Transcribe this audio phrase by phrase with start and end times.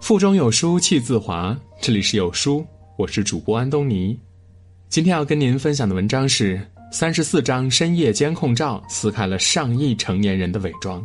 [0.00, 1.56] 腹中有书气自华。
[1.80, 2.66] 这里是有书，
[2.96, 4.18] 我是主播安东尼。
[4.88, 6.60] 今天要跟您分享的文章是
[6.90, 11.04] 三十四张深夜监控照撕开了上亿成年人的伪装，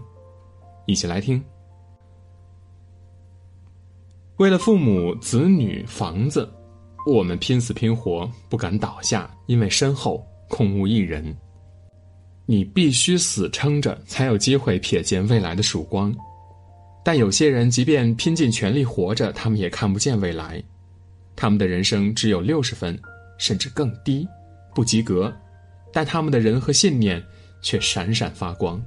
[0.87, 1.43] 一起来听。
[4.37, 6.49] 为了父母、子女、房子，
[7.05, 11.35] 我们拼死拼活，不敢倒下，因为身后空无一人。
[12.45, 16.15] 你必须死撑着，才有机会瞥见未来的曙光。
[17.05, 20.59] 但有些人，即便拼尽全力活着，他们也看不见未来。
[21.35, 22.99] 他们的人生只有六十分，
[23.37, 24.27] 甚至更低，
[24.73, 25.31] 不及格。
[25.93, 27.23] 但他们的人和信念
[27.61, 28.83] 却闪闪发光。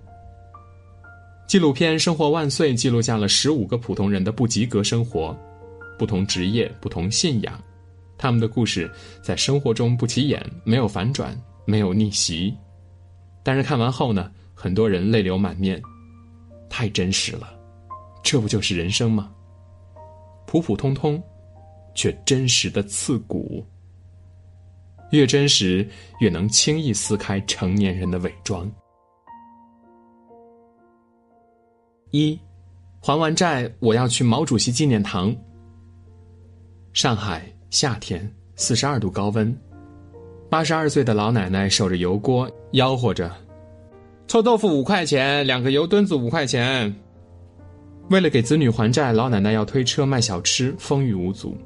[1.47, 5.39] 纪录片《生活万岁》记录下了十五个普通人的不及格生活，
[5.97, 7.57] 不同职业，不同信仰，
[8.19, 8.91] 他们的故事
[9.23, 12.53] 在生活中不起眼，没有反转，没有逆袭。
[13.45, 15.81] 但是看完后呢，很多人泪流满面，
[16.69, 17.58] 太真实了，
[18.23, 19.33] 这不就是人生吗？
[20.47, 21.23] 普普通通，
[21.95, 23.65] 却真实的刺骨。
[25.11, 25.89] 越真实，
[26.21, 28.71] 越能轻易撕开成年人的伪装。
[32.11, 32.39] 一，
[33.01, 35.35] 还完债，我要去毛主席纪念堂。
[36.93, 39.55] 上海夏天，四十二度高温，
[40.51, 43.35] 八十二岁的老奶奶守着油锅，吆喝着
[44.27, 46.95] ：“臭豆腐五块钱，两个油墩子五块钱。”
[48.11, 51.57] 为了给子女还债，老奶奶要推车卖小吃，风雨无阻。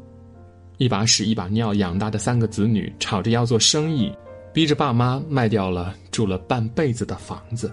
[0.79, 4.12] 一把屎一把尿养大的三个子女，吵着要做生意，
[4.53, 7.73] 逼着爸妈卖掉了住了半辈子的房子。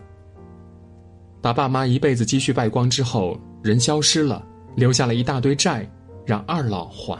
[1.42, 5.90] 把爸妈一辈子积蓄败光之后，人消失了，留下了一大堆债，
[6.24, 7.20] 让二老还。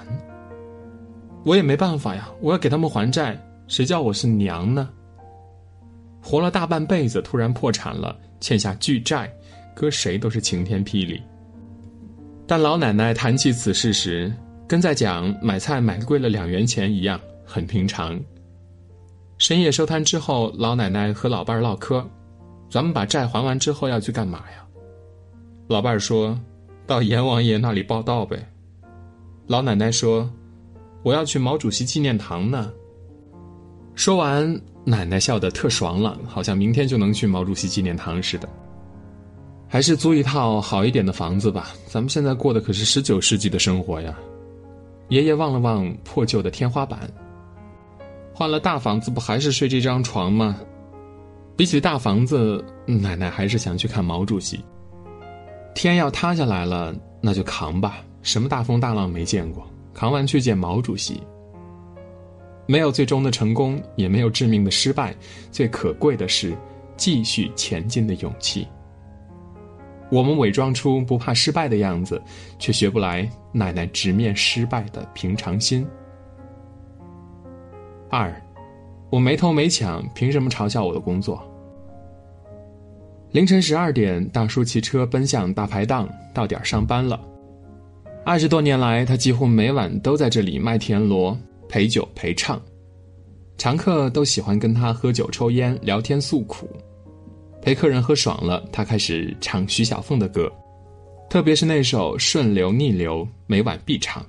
[1.44, 3.36] 我也没办法呀，我要给他们还债，
[3.68, 4.88] 谁叫我是娘呢？
[6.22, 9.34] 活了大半辈子，突然破产了，欠下巨债，
[9.74, 11.20] 搁谁都是晴天霹雳。
[12.50, 14.34] 但老奶奶谈起此事时，
[14.68, 18.20] 跟在讲买菜买贵了两元钱一样，很平常。
[19.38, 22.04] 深夜收摊之后，老奶奶和老伴儿唠嗑。
[22.68, 24.66] 咱们把债还完之后要去干嘛呀？
[25.68, 26.36] 老伴儿说
[26.88, 28.44] ：“到阎王爷那里报道呗。”
[29.46, 30.28] 老奶奶说
[31.06, 32.74] ：“我要去毛主席纪念堂呢。”
[33.94, 38.50] 说完，奶奶笑得特爽朗，好像明天就能去毛主席纪念堂似的。
[39.72, 44.18] 还是租一套好一点的房子吧，咱们现在过的可是十九世纪的生活呀。
[45.10, 47.00] 爷爷望了望破旧的天花板，
[48.34, 50.60] 换了大房子不还是睡这张床吗？
[51.56, 54.60] 比起大房子，奶奶还是想去看毛主席。
[55.76, 58.04] 天要塌下来了，那就扛吧。
[58.24, 61.22] 什么大风大浪没见过，扛完去见毛主席。
[62.66, 65.16] 没有最终的成功，也没有致命的失败，
[65.52, 66.58] 最可贵的是
[66.98, 68.68] 继续前进的勇气。
[70.12, 72.22] 我们伪装出不怕失败的样子，
[72.58, 75.86] 却学不来奶奶直面失败的平常心。
[78.10, 78.34] 二，
[79.12, 81.40] 我没偷没抢，凭什么嘲笑我的工作？
[83.32, 87.20] 凌晨十二点，大叔骑车奔向大排档，到点上班了。
[88.26, 91.38] 二十多年来，他几乎每晚都在这里卖田螺、
[91.68, 92.60] 陪酒陪唱，
[93.58, 96.68] 常客都喜欢跟他喝酒、抽烟、聊天诉苦。
[97.62, 100.52] 陪客人喝爽了，他开始唱徐小凤的歌，
[101.30, 104.26] 特别是那首《顺流逆流》，每晚必唱。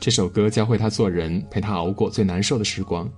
[0.00, 3.08] 这首歌教会他做人，陪他熬过最难受的时光。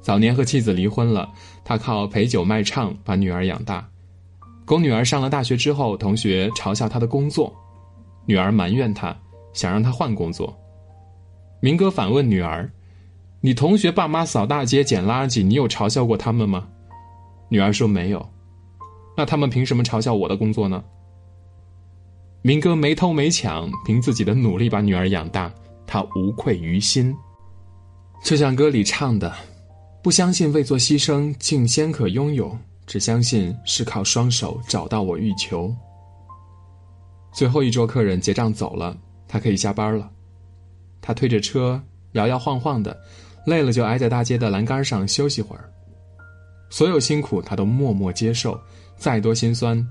[0.00, 1.28] 早年和妻子离婚了，
[1.64, 3.86] 他靠陪酒卖唱把女儿养大。
[4.64, 7.52] 供女儿上了大学之后，同学嘲笑他的工作，
[8.26, 9.14] 女儿埋怨他，
[9.52, 10.56] 想让他换工作。
[11.60, 12.70] 明哥反问女儿
[13.42, 16.68] ：“你同学爸妈扫大街捡垃圾，你有嘲笑过他们吗？”
[17.50, 18.26] 女儿说：“没有。”
[19.14, 20.82] 那他们凭什么嘲笑我的工作呢？
[22.40, 25.52] 明哥没偷没抢，凭自己的努力把女儿养大，
[25.86, 27.14] 他无愧于心。
[28.24, 29.30] 就像歌里唱的。
[30.02, 32.56] 不相信为做牺牲竟先可拥有，
[32.86, 35.70] 只相信是靠双手找到我欲求。
[37.34, 38.96] 最后一桌客人结账走了，
[39.28, 40.10] 他可以下班了。
[41.02, 41.78] 他推着车
[42.12, 42.98] 摇摇晃晃的，
[43.44, 45.70] 累了就挨在大街的栏杆上休息会儿。
[46.70, 48.58] 所有辛苦他都默默接受，
[48.96, 49.86] 再多心酸，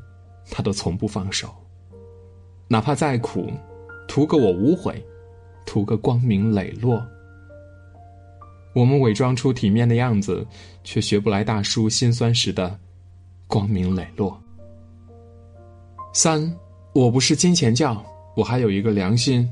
[0.50, 1.48] 他都从不放手。
[2.68, 3.52] 哪怕再苦，
[4.08, 5.04] 图个我无悔，
[5.66, 7.06] 图个光明磊落。
[8.74, 10.46] 我们伪装出体面的样子，
[10.84, 12.80] 却学不来大叔心酸时的
[13.48, 14.40] 光明磊落。
[16.14, 16.56] 三，
[16.94, 18.04] 我不是金钱教，
[18.36, 19.48] 我还有一个良心。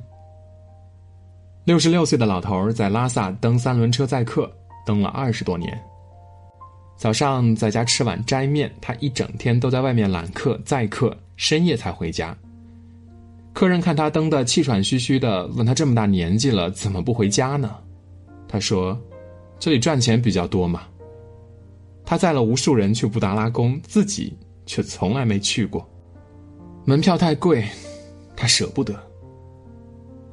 [1.66, 4.50] 六十六岁的老头在拉萨蹬三轮车载客，
[4.86, 5.78] 蹬了二十多年。
[6.98, 12.36] 早上在家吃碗斋面，他一整天都在外面揽客载客，深夜才回家。
[13.54, 17.76] 客人看他登得气喘吁吁的，问他这么大年纪了怎么不回家呢？
[18.48, 19.00] 他说
[19.60, 20.84] ：“这里赚钱比较多嘛。”
[22.04, 24.36] 他载了无数人去布达拉宫，自己
[24.66, 25.88] 却从来没去过。
[26.84, 27.64] 门票太贵，
[28.36, 28.96] 他舍不得。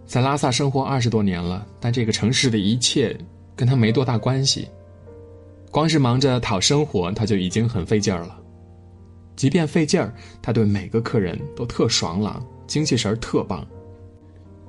[0.06, 3.14] 在拉萨生活二十多年了，但这个城市的一切
[3.56, 4.68] 跟他没多大关系。
[5.74, 8.38] 光是忙着讨生活，他就已经很费劲儿了。
[9.34, 13.66] 即便费劲儿，他对每个客人都特爽朗，精气神儿特棒。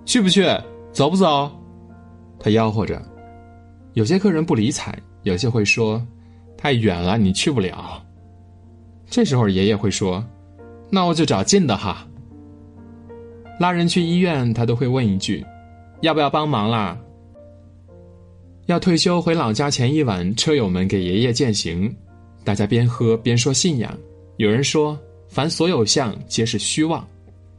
[0.04, 0.44] 去不去？
[0.92, 1.52] 走不走？
[2.40, 3.00] 他吆喝着。
[3.94, 6.04] 有些客人不理睬，有些会说。
[6.58, 8.04] 太远了，你去不了。
[9.08, 10.26] 这时候爷爷会说
[10.90, 12.08] ：“那我就找近的哈。”
[13.62, 15.46] 拉人去医院，他都会问一句
[16.02, 16.98] ：“要不要帮忙啦？”
[18.68, 21.94] 要退休回老家前一晚，车友们给爷爷践行，
[22.44, 23.96] 大家边喝边说信仰。
[24.38, 27.08] 有人说：“凡所有相，皆是虚妄。”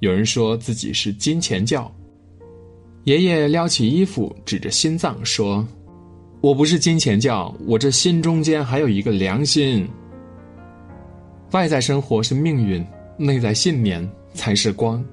[0.00, 1.90] 有人说自己是金钱教。
[3.04, 5.66] 爷爷撩起衣服，指着心脏说。
[6.40, 9.88] 我不是金钱教，我这心中间还有一个良心。
[11.52, 12.84] 外在生活是命运，
[13.16, 15.04] 内在信念才是光。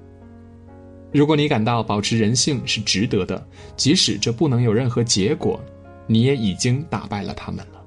[1.11, 3.45] 如果你感到保持人性是值得的，
[3.77, 5.59] 即使这不能有任何结果，
[6.07, 7.83] 你也已经打败了他们了。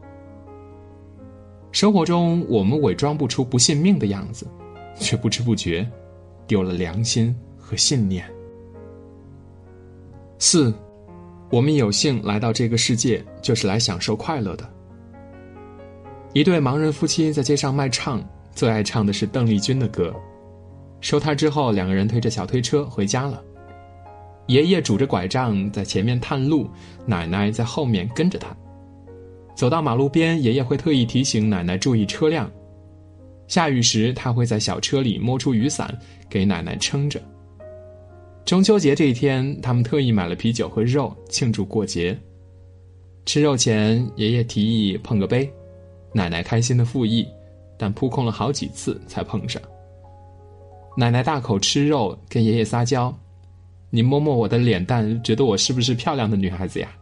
[1.73, 4.47] 生活中，我们伪装不出不信命的样子，
[4.99, 5.87] 却不知不觉
[6.47, 8.25] 丢了良心和信念。
[10.39, 10.75] 四。
[11.49, 14.69] 我们有幸来到这个世界，就是来享受快乐的。
[16.33, 18.21] 一对盲人夫妻在街上卖唱，
[18.53, 20.13] 最爱唱的是邓丽君的歌。
[21.01, 23.41] 收摊之后，两个人推着小推车回家了。
[24.47, 26.69] 爷爷拄着拐杖在前面探路，
[27.05, 28.57] 奶奶在后面跟着他。
[29.55, 32.51] 走到马路边，爷爷会特意提醒奶奶注意车辆。
[33.49, 35.97] 下雨时，他会在小车里摸出雨伞
[36.29, 37.21] 给奶奶撑着。
[38.45, 42.17] 中秋节这一天，他们特意买了啤酒和肉庆祝过节。
[43.25, 45.51] 吃肉前，爷爷提议碰个杯，
[46.13, 47.27] 奶奶开心的附议，
[47.77, 49.61] 但扑空了好几次才碰上。
[50.97, 53.13] 奶奶大口吃肉，跟爷爷撒娇
[53.97, 56.93] ：“你摸摸我的脸蛋，觉得我是不是漂亮的女孩子呀？”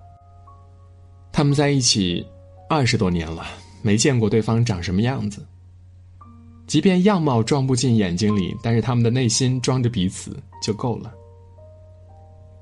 [1.32, 2.24] 他们在一起
[2.68, 3.44] 二十多年了，
[3.82, 5.44] 没见过对方长什么样子。
[6.68, 11.12] 即便样貌装不进眼睛里，但是他们的内心装着彼此就够了。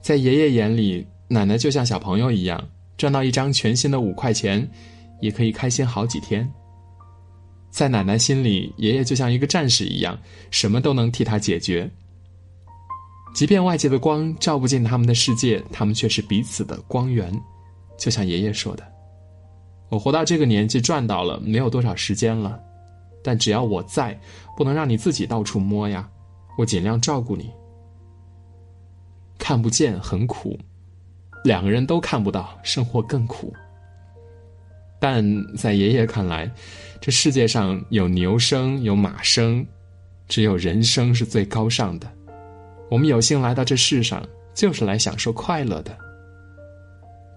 [0.00, 2.58] 在爷爷眼里，奶奶就像小朋友一样，
[2.96, 4.66] 赚到一张全新的五块钱，
[5.20, 6.50] 也可以开心好几天。
[7.70, 10.18] 在奶奶心里，爷爷就像一个战士一样，
[10.50, 11.90] 什么都能替他解决。
[13.34, 17.32] 即便外界的光照不进他们的世界，他们却是彼此的光源。
[17.98, 18.84] 就像爷爷说的
[19.88, 22.60] ：“我活到这个年纪，赚到了没有多少时间了，
[23.22, 24.18] 但只要我在，
[24.56, 26.08] 不能让你自己到处摸呀，
[26.58, 27.50] 我尽量照顾你。”
[29.38, 30.58] 看不见很苦，
[31.42, 33.52] 两个人都看不到，生活更苦。
[35.00, 35.24] 但
[35.56, 36.48] 在爷爷看来，
[37.00, 39.66] 这世界上有牛生，有马生，
[40.28, 42.08] 只有人生是最高尚的。
[42.92, 44.22] 我们有幸来到这世上，
[44.52, 45.96] 就是来享受快乐的。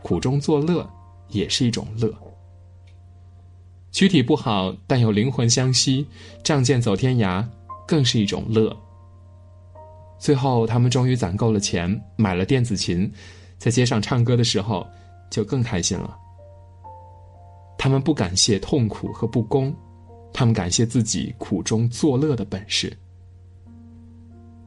[0.04, 0.86] 苦中作乐，
[1.30, 2.14] 也是一种乐。
[3.90, 6.06] 躯体不好，但有灵魂相惜，
[6.44, 7.42] 仗剑走天涯，
[7.88, 8.76] 更是一种乐。
[10.20, 13.10] 最后，他们终于攒够了钱，买了电子琴，
[13.58, 14.86] 在街上唱歌的时候，
[15.32, 16.18] 就更开心了。
[17.78, 19.74] 他们不感谢痛苦和不公，
[20.34, 22.92] 他们感谢自己苦中作乐的本事。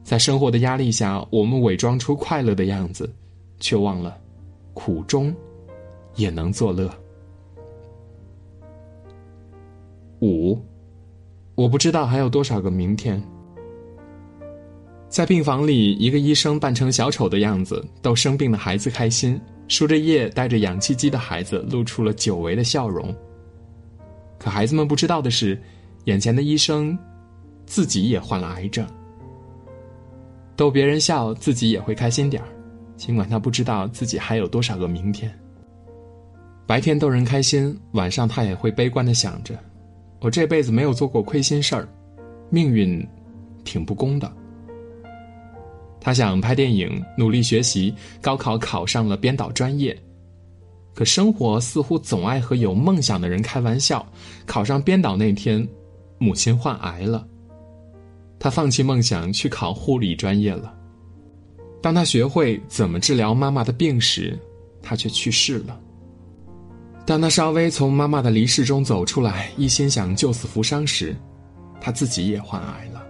[0.09, 3.07] 在生活的压力下，我们伪装出快乐的样子，
[3.59, 4.17] 却忘了
[4.73, 5.31] 苦中
[6.15, 6.91] 也能作乐。
[10.19, 10.59] 五，
[11.53, 13.23] 我不知道还有多少个明天。
[15.09, 23.15] 在病房里，一个医生扮成小丑的样子，逗生病的孩子开心，输着液、带着氧气机的孩子露出了久违的笑容。
[24.39, 25.61] 可孩子们不知道的是，
[26.05, 26.97] 眼前的医生
[27.67, 28.83] 自己也患了癌症。
[30.59, 32.49] 逗别人笑，自己也会开心点儿，
[32.97, 35.33] 尽管他不知道自己还有多少个明天。
[36.67, 39.57] 白天逗人开心，晚上他也会悲观的想着：
[40.19, 41.87] 我这辈子没有做过亏心事儿，
[42.49, 43.07] 命运
[43.63, 44.29] 挺不公的。
[46.01, 49.97] 他想拍电影，努力学习，高考考上了编导专业。
[50.93, 54.05] 可生活似乎总爱和有梦想的人开玩笑。
[54.45, 55.65] 考上编导那天，
[56.17, 57.25] 母亲患癌了。
[58.39, 60.73] 他放弃梦想去考护理专业了。
[61.81, 64.37] 当他学会怎么治疗妈妈的病时，
[64.81, 65.79] 他却去世了。
[67.05, 71.15] 当他稍微从妈妈的离世中走出来，一心想救死扶伤时，
[71.81, 73.05] 他自己也患癌了。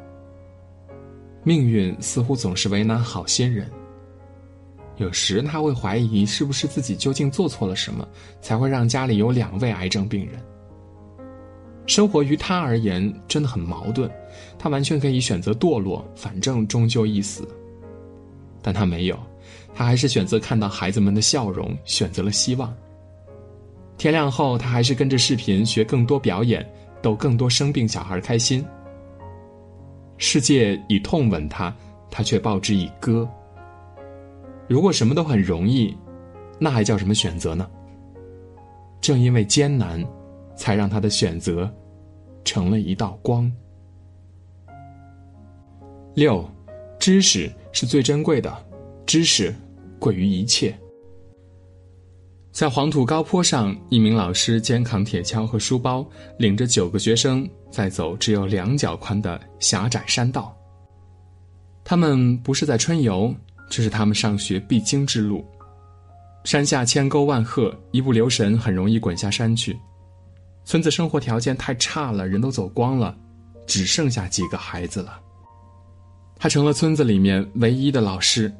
[1.43, 3.69] 命运似乎总是为难好心人。
[4.97, 8.07] 有时他会怀疑，是不是自己究竟做错了什么，
[8.41, 10.39] 才会让家里有两位癌症病人。
[11.89, 14.07] 生活于他而言真的很矛盾，
[14.59, 17.47] 他完全可以选择堕落，反正终究一死。
[18.61, 19.17] 但他没有，
[19.73, 22.71] 他还是选择看到孩子们的笑容，选择了希望。
[23.97, 26.63] 天亮后，他还是跟着视频学更多表演，
[27.01, 28.63] 逗更多生病小孩开心。
[30.17, 31.75] 世界以痛吻他，
[32.11, 33.27] 他却报之以歌。
[34.67, 35.97] 如果什么都很容易，
[36.59, 37.67] 那还叫什么选择呢？
[39.01, 40.05] 正因为艰难，
[40.55, 41.73] 才让他的选择
[42.43, 43.51] 成了一道光。
[46.15, 46.49] 六，
[46.99, 48.55] 知识是最珍贵的，
[49.05, 49.53] 知识
[49.99, 50.77] 贵于一切。
[52.51, 56.05] 在黄土高坡上，一名老师肩扛铁锹和书包，
[56.37, 60.55] 领着九个学生在走只有两脚宽的狭窄山道。
[61.83, 63.33] 他们不是在春游。
[63.71, 65.45] 这是他们上学必经之路，
[66.43, 69.77] 山下千沟万壑，一不留神很容易滚下山去。
[70.69, 73.17] 村子生活条件太差了，人都走光了，
[73.65, 75.19] 只剩下几个孩子了。
[76.35, 78.53] 他成了村子里面唯一的老师。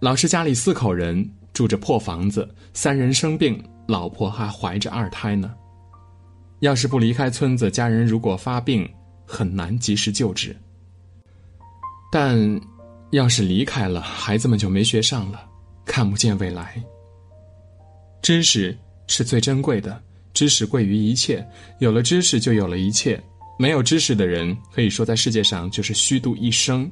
[0.00, 5.54] 老师家里四口人住着破房子，三人生病，老婆还怀着二胎呢。
[6.60, 8.90] 要是不离开村子，家人如果发病，
[9.26, 10.56] 很难及时救治。
[12.10, 12.58] 但。
[13.10, 15.42] 要是离开了，孩子们就没学上了，
[15.86, 16.82] 看不见未来。
[18.20, 20.02] 知识是最珍贵的，
[20.32, 21.46] 知识贵于一切。
[21.78, 23.20] 有了知识，就有了一切。
[23.58, 26.90] 没有知识的人，可以说在世界上就是虚度一生。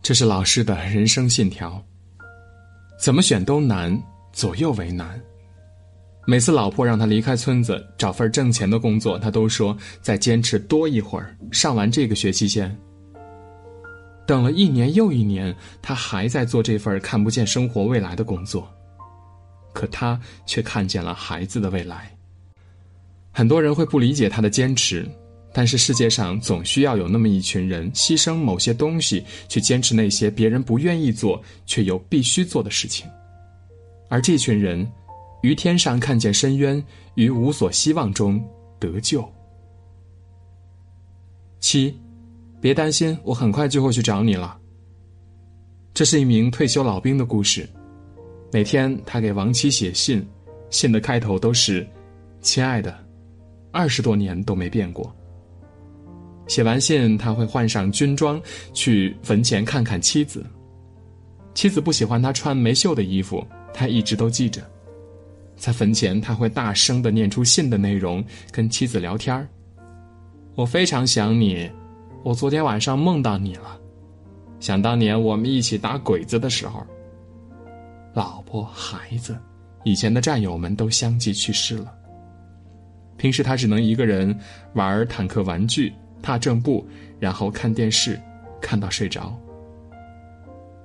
[0.00, 1.82] 这是老师的人生信条。
[2.98, 4.00] 怎么选都难，
[4.32, 5.20] 左右为难。
[6.26, 12.74] 每次老婆让他离开村子，找份挣钱的工作，他都说再坚持多一会儿，上完这个学期先。
[14.24, 18.72] 等了一年又一年，他还在做这份看不见生活未来的工作，
[19.72, 22.14] 可他却看见了孩子的未来。
[23.30, 25.08] 很多人会不理解他的坚持，
[25.52, 33.06] 但是世界上总需要有那么一群人，牺牲某些东西，去坚持那些别人不愿意做却又必须做的事情。
[34.08, 34.86] 而这群人，
[35.42, 38.42] 于天上看见深渊，于无所希望中
[38.78, 39.26] 得救。
[41.60, 41.98] 七。
[42.60, 44.56] 别担心，我很快就会去找你了。
[45.92, 47.68] 这是一名退休老兵的故事。
[48.52, 50.22] 每天他给王妻写信，
[50.68, 51.88] 信的开头都是
[52.42, 52.94] “亲爱的”，
[53.72, 55.10] 二十多年都没变过。
[56.46, 58.38] 写完信，他会换上军装
[58.74, 60.44] 去坟前看看妻子。
[61.54, 63.42] 妻子不喜欢他穿没袖的衣服，
[63.72, 64.60] 他一直都记着。
[65.56, 69.48] 在坟前，他会大声的念出信的内容，跟妻子聊天儿
[70.54, 71.70] 我非常想你。
[72.22, 73.80] 我昨天晚上梦到你了，
[74.60, 76.86] 想当年我们一起打鬼子的时候，
[78.12, 79.38] 老婆孩子，
[79.84, 81.92] 以前的战友们都相继去世了。
[83.16, 84.38] 平时他只能一个人
[84.74, 86.86] 玩坦克玩具、踏正步，
[87.20, 88.20] 然后看电视，
[88.60, 89.34] 看到睡着。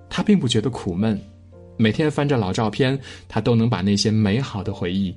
[0.10, 1.20] 他并不觉得苦闷，
[1.78, 5.16] 每天翻着老照片，他都能把那些美好的回忆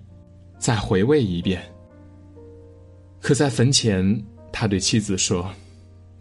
[0.58, 1.62] 再回味一遍。
[3.20, 5.48] 可在坟前，他对妻子说。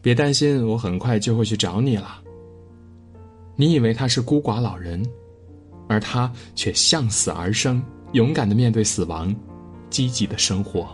[0.01, 2.21] 别担心，我很快就会去找你了。
[3.57, 5.05] 你以为他是孤寡老人，
[5.89, 9.35] 而他却向死而生，勇敢的面对死亡，
[9.89, 10.87] 积极的生活。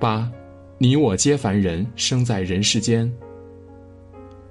[0.00, 0.30] 八，
[0.78, 3.12] 你我皆凡人，生在人世间。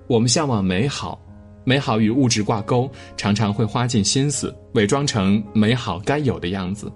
[0.07, 1.17] 我们向往美好，
[1.63, 6.91] 美好与物质挂钩，常常会花尽心思伪装成美好该有的样子。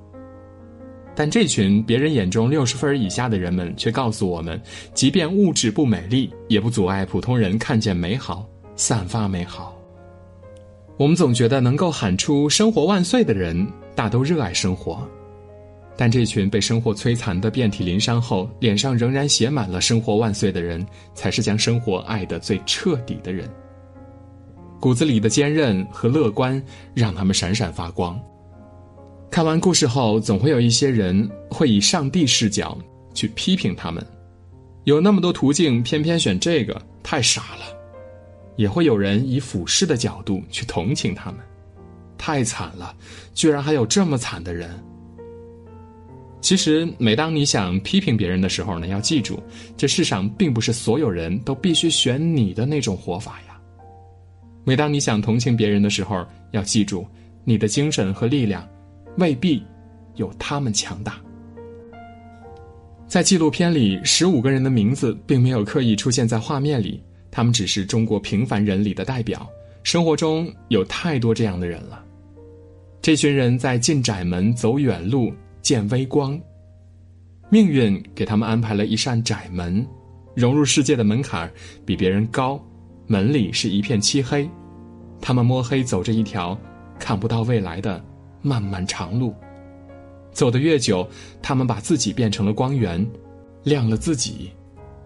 [1.15, 4.61] 但这群别人眼中六十分以下的人们却告诉我们，
[4.93, 8.45] 即便物质不美丽，也不阻碍普通人看见美好，
[8.75, 9.76] 散发美好。
[10.97, 15.07] 我们总觉得能够喊出“生活万岁”的人，大都热爱生活，
[15.95, 23.47] 但这群被生活摧残的遍体鳞伤后，脸上仍然写满了“生活万岁”的人，才是将生活爱得最彻底的人。
[24.79, 26.61] 骨子里的坚韧和乐观，
[26.95, 28.19] 让他们闪闪发光。
[29.29, 32.75] 看完故事后，总会有一些人会以上帝视角
[33.13, 34.03] 去批评他们，
[34.85, 37.76] 有那么多途径，偏偏选这个，太傻了；
[38.57, 41.39] 也会有人以俯视的角度去同情他们，
[42.17, 42.93] 太惨了，
[43.33, 44.69] 居然还有这么惨的人。
[46.41, 49.41] 其实，每当你想批评别人的时候呢，要记住，
[49.77, 53.57] 这世上并不是所有人都必须选你的那种活法呀。
[54.65, 57.07] 每当你想同情别人的时候，要记住，
[57.45, 58.67] 你的精神和力量。
[59.17, 59.63] 未必
[60.13, 61.15] 有他们强大。
[63.07, 67.01] 在纪录片里，十五个人的名字并没有刻意出现在画面里，
[67.37, 69.47] 他们只是中国平凡人里的代表。
[69.83, 72.03] 生活中有太多这样的人了。
[72.99, 76.41] 这群人在进窄门、走远路、见微光。
[77.51, 79.85] 命运给他们安排了一扇窄门，
[80.35, 81.47] 融入世界的门槛
[81.85, 82.59] 比别人高，
[83.05, 84.49] 门里是一片漆黑，
[85.21, 86.59] 他们摸黑走着一条
[86.97, 88.03] 看不到未来的
[88.41, 89.31] 漫漫长路。
[90.31, 91.07] 走得越久，
[91.39, 93.07] 他们把自己变成了光源，
[93.63, 94.49] 亮了自己，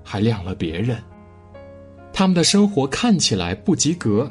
[0.02, 0.98] 还亮了别人。
[2.14, 4.30] 他们的生活看起来不及格，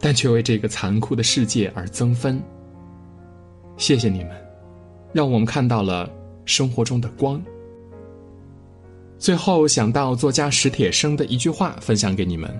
[0.00, 2.42] 但却为这个残酷的世界而增分。
[3.76, 4.30] 谢谢你们，
[5.12, 6.08] 让我们看到了。
[6.48, 7.38] 生活中的光。
[9.18, 12.50] 最后想到作家史铁生的一句话，分享给你们：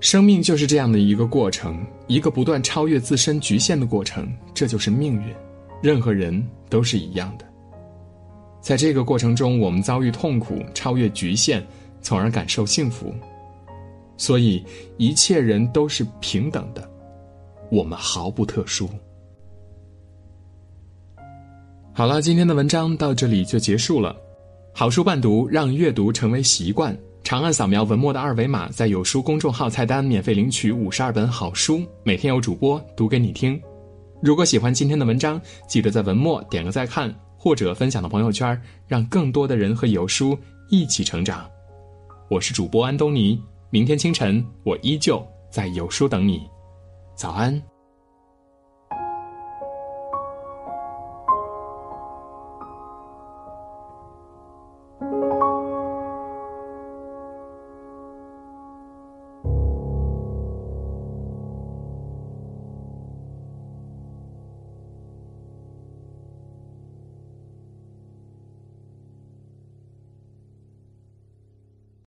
[0.00, 5.34] 生命就是这样的一个过程，一个不断超越自身局限的过程，这就是命运。
[5.82, 7.44] 任何人都是一样的，
[8.62, 11.62] 在这个过程中，我们遭遇痛苦，超越局限，
[12.00, 13.14] 从而感受幸福。
[14.18, 14.62] 所以，
[14.98, 16.86] 一切人都是平等的，
[17.70, 18.86] 我们毫不特殊。
[21.94, 24.14] 好了，今天的文章到这里就结束了。
[24.74, 26.96] 好书伴读，让阅读成为习惯。
[27.24, 33.60] 长按扫描文末的二维码，在有书公众号菜单免费领取五十二本好书，每天有主播读给你听。
[34.22, 40.38] 如果喜欢今天的文章，记得在文末点个再看，或者分享到朋友圈，让更多的人和有书
[40.70, 41.48] 一起成长。
[42.30, 46.48] 我是主播安东尼，明天清晨我依旧在有书等你。
[47.14, 47.77] 早安。